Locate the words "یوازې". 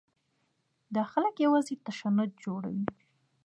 1.45-1.75